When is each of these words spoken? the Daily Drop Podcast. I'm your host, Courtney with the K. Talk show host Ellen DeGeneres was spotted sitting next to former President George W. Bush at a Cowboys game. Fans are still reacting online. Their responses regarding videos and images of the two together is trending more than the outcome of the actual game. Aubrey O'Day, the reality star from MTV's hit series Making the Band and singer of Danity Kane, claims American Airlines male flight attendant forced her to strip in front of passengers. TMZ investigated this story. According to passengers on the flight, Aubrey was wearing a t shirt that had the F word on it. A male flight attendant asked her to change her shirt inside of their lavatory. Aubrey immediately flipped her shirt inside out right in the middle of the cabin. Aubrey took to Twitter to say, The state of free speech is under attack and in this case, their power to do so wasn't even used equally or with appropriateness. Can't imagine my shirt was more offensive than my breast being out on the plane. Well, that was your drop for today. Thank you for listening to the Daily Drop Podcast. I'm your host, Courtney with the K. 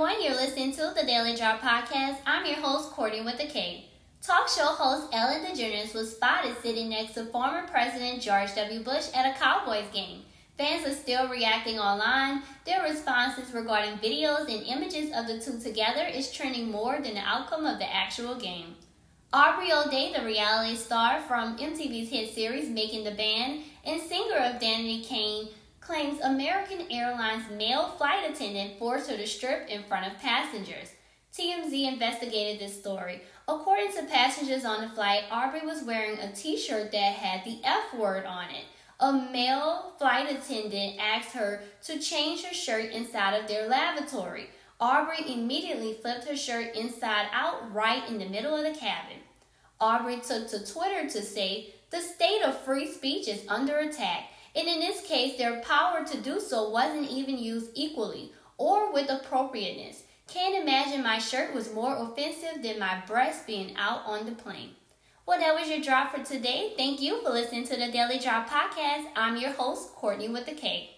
the 0.00 1.04
Daily 1.06 1.36
Drop 1.36 1.60
Podcast. 1.60 2.16
I'm 2.24 2.46
your 2.46 2.56
host, 2.56 2.90
Courtney 2.92 3.20
with 3.20 3.36
the 3.36 3.44
K. 3.44 3.84
Talk 4.22 4.48
show 4.48 4.64
host 4.64 5.12
Ellen 5.12 5.44
DeGeneres 5.44 5.92
was 5.92 6.16
spotted 6.16 6.56
sitting 6.62 6.88
next 6.88 7.12
to 7.14 7.26
former 7.26 7.66
President 7.66 8.22
George 8.22 8.54
W. 8.54 8.82
Bush 8.82 9.08
at 9.14 9.26
a 9.26 9.38
Cowboys 9.38 9.84
game. 9.92 10.22
Fans 10.56 10.86
are 10.86 10.94
still 10.94 11.28
reacting 11.28 11.78
online. 11.78 12.42
Their 12.64 12.82
responses 12.82 13.52
regarding 13.52 13.98
videos 13.98 14.48
and 14.48 14.66
images 14.66 15.10
of 15.14 15.26
the 15.26 15.38
two 15.38 15.60
together 15.60 16.06
is 16.06 16.32
trending 16.32 16.70
more 16.70 16.94
than 16.94 17.12
the 17.12 17.20
outcome 17.20 17.66
of 17.66 17.78
the 17.78 17.94
actual 17.94 18.36
game. 18.36 18.76
Aubrey 19.34 19.70
O'Day, 19.70 20.14
the 20.16 20.24
reality 20.24 20.76
star 20.76 21.20
from 21.20 21.58
MTV's 21.58 22.08
hit 22.08 22.34
series 22.34 22.70
Making 22.70 23.04
the 23.04 23.10
Band 23.10 23.64
and 23.84 24.00
singer 24.00 24.38
of 24.38 24.62
Danity 24.62 25.04
Kane, 25.04 25.48
claims 25.90 26.20
American 26.22 26.86
Airlines 26.88 27.50
male 27.50 27.88
flight 27.98 28.30
attendant 28.30 28.78
forced 28.78 29.10
her 29.10 29.16
to 29.16 29.26
strip 29.26 29.68
in 29.68 29.82
front 29.82 30.06
of 30.06 30.20
passengers. 30.20 30.92
TMZ 31.36 31.92
investigated 31.92 32.60
this 32.60 32.78
story. 32.78 33.22
According 33.48 33.92
to 33.94 34.04
passengers 34.04 34.64
on 34.64 34.82
the 34.82 34.88
flight, 34.90 35.24
Aubrey 35.32 35.66
was 35.66 35.82
wearing 35.82 36.16
a 36.20 36.32
t 36.32 36.56
shirt 36.56 36.92
that 36.92 37.14
had 37.14 37.44
the 37.44 37.58
F 37.64 37.92
word 37.98 38.24
on 38.24 38.50
it. 38.50 38.66
A 39.00 39.12
male 39.32 39.94
flight 39.98 40.30
attendant 40.30 41.00
asked 41.00 41.32
her 41.32 41.64
to 41.86 41.98
change 41.98 42.44
her 42.44 42.54
shirt 42.54 42.92
inside 42.92 43.34
of 43.34 43.48
their 43.48 43.66
lavatory. 43.66 44.50
Aubrey 44.78 45.24
immediately 45.26 45.94
flipped 45.94 46.28
her 46.28 46.36
shirt 46.36 46.76
inside 46.76 47.26
out 47.32 47.74
right 47.74 48.08
in 48.08 48.20
the 48.20 48.28
middle 48.28 48.54
of 48.54 48.62
the 48.62 48.78
cabin. 48.78 49.18
Aubrey 49.80 50.20
took 50.20 50.48
to 50.50 50.64
Twitter 50.64 51.08
to 51.08 51.20
say, 51.20 51.74
The 51.90 52.00
state 52.00 52.42
of 52.44 52.60
free 52.60 52.86
speech 52.86 53.26
is 53.26 53.42
under 53.48 53.78
attack 53.78 54.28
and 54.54 54.68
in 54.68 54.80
this 54.80 55.06
case, 55.06 55.38
their 55.38 55.60
power 55.60 56.04
to 56.04 56.20
do 56.20 56.40
so 56.40 56.70
wasn't 56.70 57.10
even 57.10 57.38
used 57.38 57.70
equally 57.74 58.32
or 58.58 58.92
with 58.92 59.10
appropriateness. 59.10 60.02
Can't 60.26 60.60
imagine 60.60 61.02
my 61.02 61.18
shirt 61.18 61.54
was 61.54 61.72
more 61.72 61.96
offensive 61.96 62.62
than 62.62 62.78
my 62.78 63.02
breast 63.06 63.46
being 63.46 63.74
out 63.76 64.02
on 64.06 64.26
the 64.26 64.32
plane. 64.32 64.70
Well, 65.26 65.38
that 65.38 65.54
was 65.54 65.68
your 65.68 65.80
drop 65.80 66.14
for 66.14 66.22
today. 66.24 66.74
Thank 66.76 67.00
you 67.00 67.22
for 67.22 67.30
listening 67.30 67.64
to 67.66 67.76
the 67.76 67.90
Daily 67.90 68.18
Drop 68.18 68.48
Podcast. 68.48 69.06
I'm 69.14 69.36
your 69.36 69.52
host, 69.52 69.94
Courtney 69.94 70.28
with 70.28 70.46
the 70.46 70.52
K. 70.52 70.90